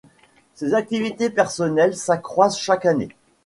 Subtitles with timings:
[0.55, 3.09] Ses activités personnelles s’accroissent chaque année.